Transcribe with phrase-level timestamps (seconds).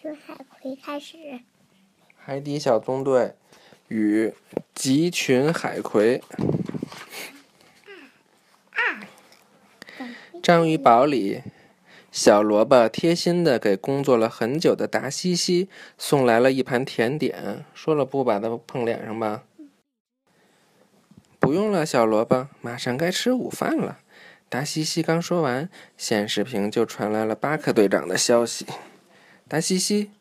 [0.00, 1.18] 群海葵开始。
[2.16, 3.34] 海底小纵队
[3.88, 4.32] 与
[4.74, 6.22] 集群海葵。
[10.42, 11.42] 章鱼堡里，
[12.10, 19.42] 小萝卜贴心的给工作了很久的达西西送来了一盘甜点，说了不把它碰脸上吧。
[21.38, 23.98] 不用了，小萝卜，马上该吃午饭了。
[24.48, 28.64] 达西西刚说完，显示屏就传来了巴克队长的消息。
[29.50, 30.12] 达西西，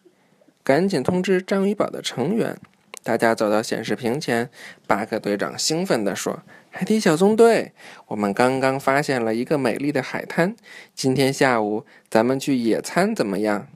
[0.64, 2.58] 赶紧通知章鱼堡的成员。
[3.04, 4.50] 大家走到显示屏前，
[4.88, 6.42] 巴克队长兴奋地说
[6.72, 7.72] ：“海底小纵队，
[8.08, 10.56] 我们刚刚发现了一个美丽的海滩，
[10.96, 13.68] 今天下午咱们去野餐怎么样？”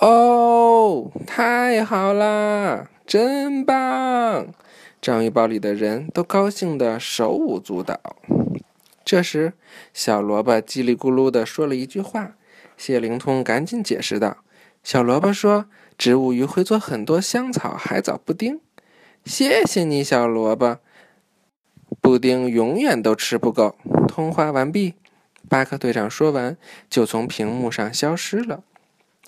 [0.00, 4.48] 哦，太好啦，真棒！
[5.00, 8.00] 章鱼堡里的人都高兴得手舞足蹈。
[9.04, 9.52] 这时，
[9.94, 12.32] 小萝卜叽里咕噜地说了一句话，
[12.76, 14.38] 谢灵通赶紧解释道
[14.82, 18.60] ：“小萝卜说，植物鱼会做很多香草海藻布丁。
[19.24, 20.78] 谢谢你，小萝卜。
[22.00, 23.76] 布丁永远都吃不够。”
[24.08, 24.94] 通话完毕，
[25.48, 26.56] 巴克队长说完，
[26.90, 28.62] 就从屏幕上消失了。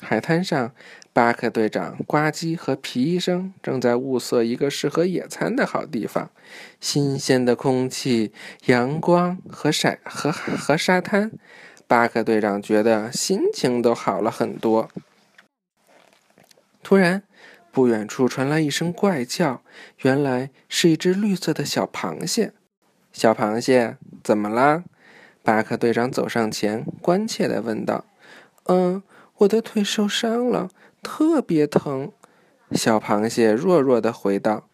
[0.00, 0.72] 海滩上。
[1.12, 6.28] 巴克队长、呱唧和皮医生正在物色一个适合野餐的好地方。
[6.80, 8.32] 新鲜的空气、
[8.66, 11.30] 阳光和沙和和沙滩，
[11.86, 14.88] 巴克队长觉得心情都好了很多。
[16.84, 17.24] 突然，
[17.72, 19.62] 不远处传来一声怪叫，
[20.02, 22.52] 原来是一只绿色的小螃蟹。
[23.12, 24.84] 小螃蟹，怎么啦？
[25.42, 28.04] 巴克队长走上前，关切地问道
[28.68, 29.02] ：“嗯，
[29.38, 30.68] 我的腿受伤了。”
[31.02, 32.12] 特别疼，
[32.72, 34.68] 小螃蟹弱弱的回道。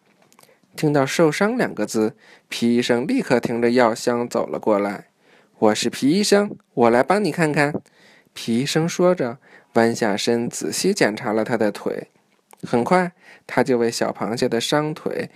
[0.77, 2.15] 听到“受伤”两个字，
[2.47, 5.07] 皮医生立刻提着药箱走了过来。
[5.59, 7.73] 我是皮医生，我来帮你看看。
[8.33, 9.39] 皮医生说着，
[9.73, 12.09] 弯下身仔细检查了他的腿。
[12.63, 13.11] 很快，
[13.47, 15.29] 他就为小螃蟹的伤腿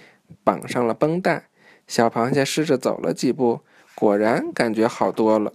[0.43, 1.47] 绑上了绷带。
[1.87, 3.61] 小螃蟹试着走了几步，
[3.95, 5.53] 果然感觉好多了。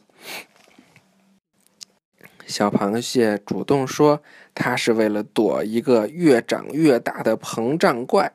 [2.46, 4.22] 小螃蟹主动说
[4.54, 8.32] ：“他是为了躲一个越长越大的膨胀怪，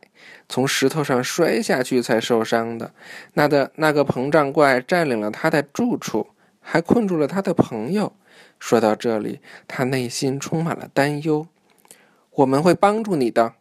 [0.48, 2.94] 从石头上摔下去才受伤的。
[3.34, 6.28] 那的那个膨胀怪占领了他的住处，
[6.62, 8.14] 还困住了他的朋友。”
[8.60, 11.48] 说到这里，他内心充满了担忧。
[12.32, 13.54] “我们会帮助你的。”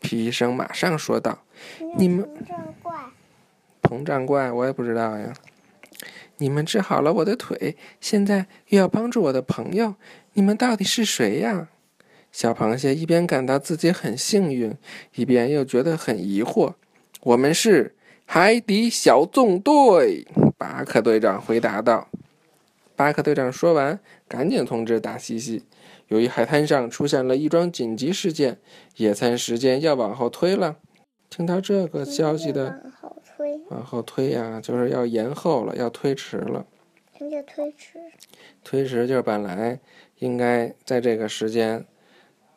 [0.00, 1.42] 皮医生马上说道。
[1.98, 2.94] “你们膨胀怪？
[3.82, 5.32] 膨胀怪，我也不知道呀。”
[6.38, 9.96] 你们治好了我的腿，现在又要帮助我的朋友，
[10.32, 11.68] 你们到底是谁呀？
[12.32, 14.74] 小螃蟹一边感到自己很幸运，
[15.16, 16.72] 一边又觉得很疑惑。
[17.22, 20.26] 我们是海底小纵队，
[20.56, 22.08] 巴克队长回答道。
[23.00, 25.64] 巴克队长说完，赶紧通知达西西，
[26.08, 28.58] 由于海滩上出现了一桩紧急事件，
[28.96, 30.76] 野餐时间要往后推了。
[31.30, 32.92] 听到这个消息的。
[33.70, 36.66] 往后推呀，就是要延后了，要推迟了。
[37.16, 37.98] 什么叫推迟？
[38.62, 39.80] 推迟就是本来
[40.18, 41.86] 应该在这个时间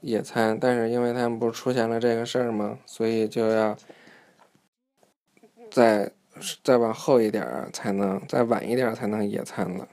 [0.02, 2.80] 野餐，但是因为他们不是出现了这个事儿吗？
[2.86, 3.78] 所以就要
[5.72, 6.12] 再
[6.62, 9.88] 再往后一点儿才能，再晚一点儿才能野餐了。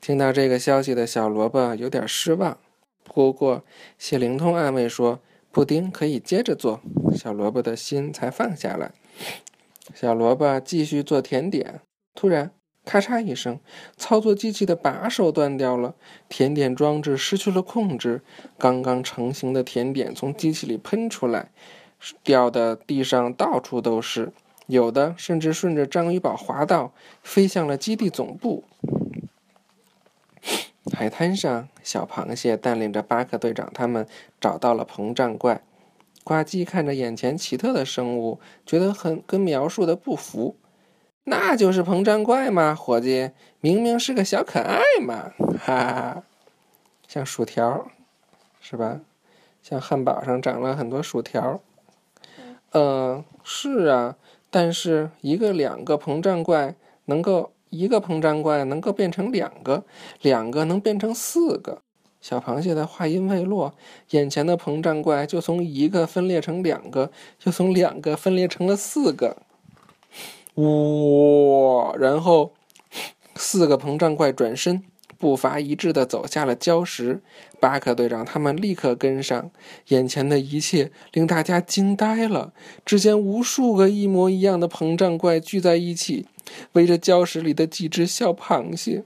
[0.00, 2.56] 听到这个消息的小萝卜有点失望，
[3.04, 3.62] 不过
[3.98, 5.20] 谢灵通安慰说
[5.52, 6.80] ：“布丁可以接着做。”
[7.14, 8.92] 小萝卜的心才放下来。
[9.94, 11.82] 小萝卜继续做甜点，
[12.14, 12.50] 突然，
[12.86, 13.60] 咔嚓一声，
[13.98, 15.94] 操作机器的把手断掉了，
[16.30, 18.22] 甜点装置失去了控制，
[18.56, 21.50] 刚刚成型的甜点从机器里喷出来，
[22.24, 24.32] 掉的地上到处都是，
[24.66, 28.64] 有的甚至顺着章鱼堡滑道飞向了基地总部。
[30.92, 34.06] 海滩上，小螃蟹带领着巴克队长他们
[34.40, 35.62] 找到了膨胀怪。
[36.24, 40.56] 呱唧看着眼前奇特的生物，觉得很跟描述的不符。
[41.24, 43.30] 那就是膨胀怪嘛，伙计？
[43.60, 45.32] 明明是个小可爱嘛！
[45.58, 46.22] 哈哈哈，
[47.06, 47.90] 像薯条，
[48.60, 49.00] 是吧？
[49.62, 51.60] 像汉堡上长了很多薯条。
[52.70, 54.16] 嗯，是啊。
[54.50, 56.74] 但是一个两个膨胀怪
[57.04, 59.84] 能够一个膨胀怪能够变成两个，
[60.20, 61.82] 两个能变成四个。
[62.20, 63.72] 小螃蟹的话音未落，
[64.10, 67.10] 眼前的膨胀怪就从一个分裂成两个，
[67.44, 69.38] 又从两个分裂成了四个。
[70.56, 71.94] 哇！
[71.96, 72.52] 然后
[73.36, 74.82] 四个膨胀怪转身，
[75.20, 77.20] 步伐一致的走下了礁石。
[77.60, 79.50] 巴克队长他们立刻跟上，
[79.88, 82.54] 眼前的一切令大家惊呆了。
[82.86, 86.26] 只见无数个一模一样的膨胀怪聚在一起，
[86.72, 89.04] 围着礁石里的几只小螃蟹。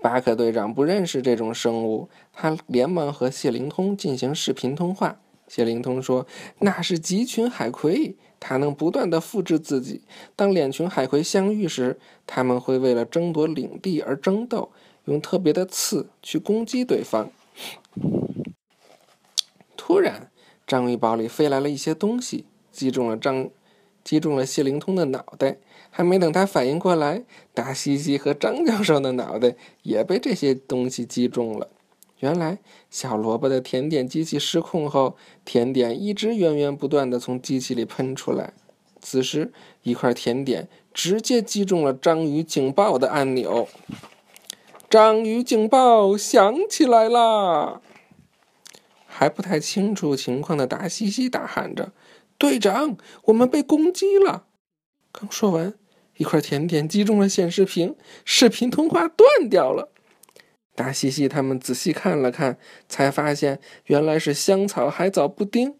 [0.00, 5.20] 巴克队长不认识这种生物，他连忙和谢灵通进行视频通话。
[5.46, 6.26] 谢灵通说
[6.60, 10.02] ：“那是集群海葵，它能不断的复制自己。
[10.34, 14.72] 当两群海葵相遇时，他们会为了争夺领地而争斗，
[15.04, 17.30] 用特别的刺去攻击对方。”
[19.76, 20.30] 突然，
[20.66, 23.50] 章鱼堡里飞来了一些东西，击中了张，
[24.02, 25.58] 击中了谢灵通的脑袋。
[25.90, 31.68] 还没等他反应过来，大西西和张教授的脑袋也被这些东西击中了。
[32.24, 38.54] 原来，小萝卜的甜点机器失控后，甜点一直源源不断的从机器里喷出来。
[38.98, 43.68] 此时，一块甜点直接击中了章鱼警报的按钮，
[44.88, 47.82] 章鱼警报响起来啦！
[49.04, 51.92] 还不太清楚情况的达西西大喊着
[52.38, 54.46] ：“队长，我们被攻击了！”
[55.12, 55.74] 刚说完。
[56.16, 59.90] 一块甜点击中了显示屏，视频通话断掉了。
[60.74, 65.74] 达西西他们仔细看了看，才发现原来是香草海藻布丁。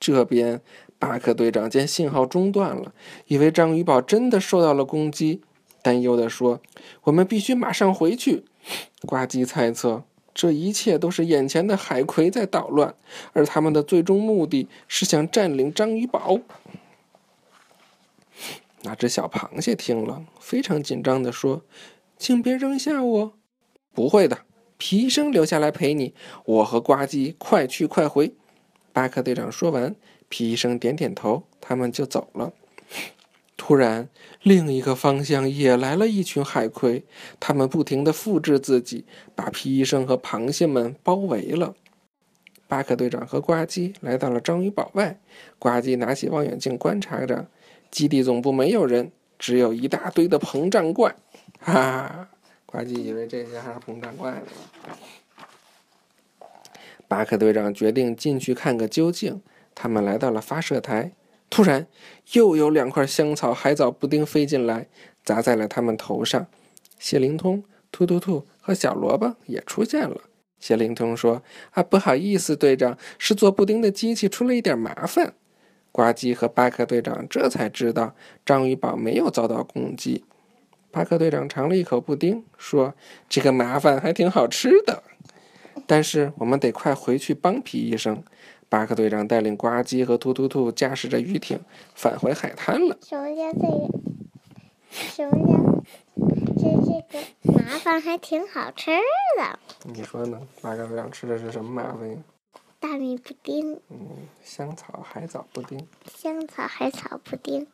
[0.00, 0.60] 这边
[0.98, 2.94] 巴克队长见信号中断了，
[3.26, 5.42] 以为章鱼堡真的受到了攻击，
[5.82, 6.60] 担忧地说
[7.04, 8.44] ：“我们必须马上回去。”
[9.06, 12.94] 呱唧猜测，这一切都是眼前的海葵在捣乱，
[13.34, 16.40] 而他们的最终目的是想占领章鱼堡。
[18.82, 21.62] 那只小螃蟹听了，非常紧张地说
[22.18, 23.32] ：“请别扔下我
[23.94, 24.40] ！”“不会的，
[24.76, 26.12] 皮医生留下来陪你。
[26.44, 28.34] 我和呱唧快去快回。”
[28.92, 29.94] 巴克队长说完，
[30.28, 32.52] 皮医生点点头，他们就走了。
[33.56, 34.08] 突然，
[34.42, 37.04] 另一个方向也来了一群海葵，
[37.40, 39.04] 他们不停地复制自己，
[39.34, 41.74] 把皮医生和螃蟹们包围了。
[42.66, 45.18] 巴克队长和呱唧来到了章鱼堡外，
[45.58, 47.46] 呱唧拿起望远镜观察着。
[47.90, 51.14] 基地总部没有人，只有一大堆的膨胀怪，
[51.60, 52.28] 哈哈！
[52.74, 54.46] 呱唧以为这些还是膨胀怪呢。
[57.06, 59.40] 巴克队长决定进去看个究竟。
[59.76, 61.12] 他们来到了发射台，
[61.48, 61.86] 突然
[62.32, 64.88] 又有两块香草海藻布丁飞进来，
[65.24, 66.46] 砸在了他们头上。
[66.98, 67.62] 谢灵通、
[67.92, 70.22] 突突兔和小萝卜也出现了。
[70.58, 71.44] 谢灵通说
[71.74, 75.34] ：“啊，不好意思，队长，是做布丁的机器出了一点麻烦。”
[75.92, 80.24] 呱唧和巴克队长这才知道章鱼堡没有遭到攻击。
[80.94, 82.94] 巴克队长尝了一口布丁，说
[83.28, 85.02] ：“这个麻烦还挺好吃的。”
[85.88, 88.22] 但是我们得快回去帮皮医生。
[88.68, 91.58] 巴克队长带领呱唧和突突兔驾驶着鱼艇
[91.96, 92.96] 返回海滩了。
[93.02, 93.88] 什么叫这个？
[94.92, 95.82] 什么叫
[96.56, 98.92] 这这个麻烦还挺好吃
[99.36, 99.58] 的？
[99.92, 100.40] 你说呢？
[100.62, 102.16] 巴克队长吃的是什么麻烦呀？
[102.78, 107.66] 大米布丁，嗯，香草海藻布丁，香草海草布丁，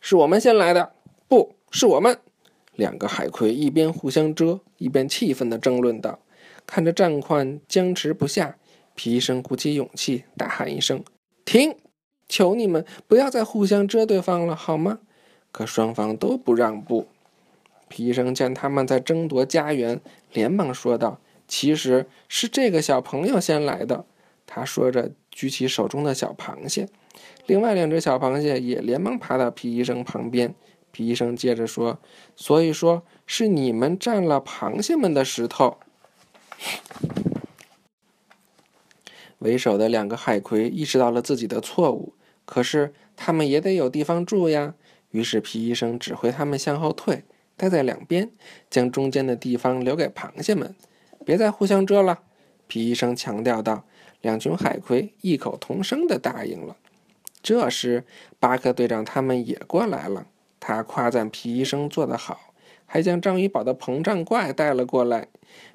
[0.00, 0.94] 是我们先来的，
[1.28, 2.18] 不是我们。
[2.74, 6.20] 两个海葵一边互相遮，一边气愤地争论道。
[6.64, 8.56] 看着战况僵持不下，
[8.94, 11.02] 皮医生鼓起勇气，大喊一声
[11.44, 11.74] ：“停！
[12.28, 15.00] 求你们不要再互相遮对方了，好吗？”
[15.50, 17.08] 可双方都不让步。
[17.88, 20.00] 皮医生见他们在争夺家园，
[20.32, 21.20] 连忙说道。
[21.48, 24.04] 其实是这个小朋友先来的，
[24.46, 26.86] 他说着举起手中的小螃蟹，
[27.46, 30.54] 另外两只小螃蟹也连忙爬到皮医生旁边。
[30.98, 32.00] 皮医生接着说
[32.34, 35.78] ：“所以说是你们占了螃蟹们的石头。”
[39.38, 42.14] 为首的两个海葵意识到了自己的错误，
[42.44, 44.74] 可是他们也得有地方住呀。
[45.10, 47.22] 于是皮医生指挥他们向后退，
[47.56, 48.32] 待在两边，
[48.68, 50.74] 将中间的地方留给螃蟹们。
[51.24, 52.22] 别再互相遮了，
[52.66, 53.84] 皮医生强调道。
[54.20, 56.76] 两群海葵异口同声地答应了。
[57.40, 58.02] 这时，
[58.40, 60.26] 巴克队长他们也过来了。
[60.60, 62.52] 他夸赞皮医生做得好，
[62.86, 65.28] 还将章鱼堡的膨胀怪带了过来。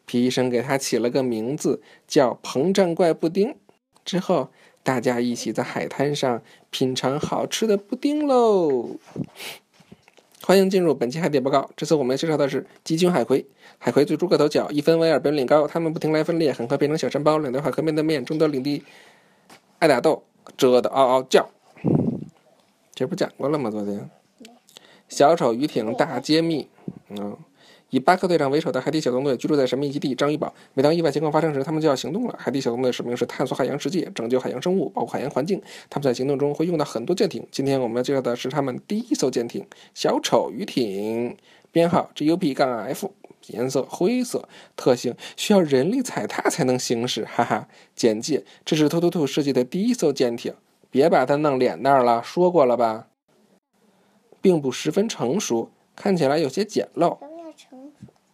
[0.05, 3.55] 皮医生给他起了个名字，叫“膨胀怪布丁”。
[4.03, 4.49] 之后，
[4.83, 8.97] 大家一起在海滩上品尝好吃的布丁喽。
[10.45, 11.69] 欢迎进入本期海底报告。
[11.77, 13.45] 这次我们介绍的是棘群海葵。
[13.77, 15.65] 海葵最初个头小，一分为二，本领高。
[15.65, 17.37] 它们不停来分裂，很快变成小山包。
[17.37, 18.83] 两条海葵面对面争夺领地，
[19.79, 20.23] 爱打斗，
[20.57, 21.49] 蛰得嗷嗷叫。
[22.93, 23.71] 这不讲过了吗？
[23.71, 24.09] 昨天，
[25.13, 26.67] 小丑鱼艇大揭秘，
[27.09, 27.37] 嗯。
[27.91, 30.51] 以巴克队长为首的海底小纵队居住在神秘基地章鱼堡。
[30.73, 32.35] 每当意外情况发生时，他们就要行动了。
[32.39, 35.61] 海底小纵队使命是探索海洋世界，拯救海洋生物，保护海洋环境。
[35.91, 37.45] 他们在行动中会用到很多舰艇。
[37.51, 41.37] 今天我们要介绍的是他们第一艘舰艇——小丑鱼艇，
[41.71, 43.11] 编号 GUP-F，
[43.49, 47.23] 颜色灰色，特性需要人力踩踏才能行驶。
[47.25, 50.55] 哈哈，简介：这是突突兔设计的第一艘舰艇。
[50.89, 53.05] 别把它弄脸那儿了，说过了吧？
[54.43, 57.17] 并不十分成熟，看起来有些简陋。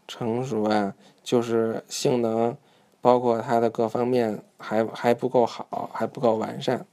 [0.08, 2.58] 成熟啊，就是性能，
[3.00, 6.88] 包括它的各方面还还不够好，还不够完善，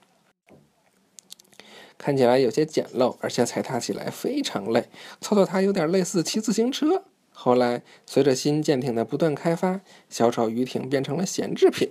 [1.96, 7.04] 看起来有些简陋，而且踩踏起来非常累，操作它有点类似骑自行车。
[7.32, 9.80] 后来，随着新舰艇的不断开发，
[10.11, 11.90] 小丑鱼艇变成了闲置品，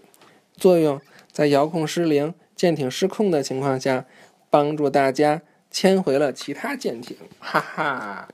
[0.56, 1.02] 作用
[1.32, 4.06] 在遥控失灵、舰艇失控的情况下，
[4.52, 5.42] 帮助大家
[5.76, 7.18] 牵回了其他舰艇。
[7.38, 8.30] 哈哈，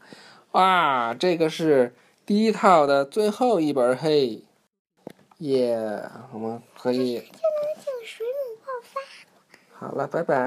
[0.52, 4.44] 哇，这个是第一套的最后一本嘿，
[5.40, 9.02] 耶，我们可以就能请水母爆发。
[9.74, 10.46] 好了，拜拜。